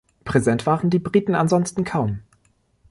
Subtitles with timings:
[0.25, 2.21] Präsent waren die Briten ansonsten kaum.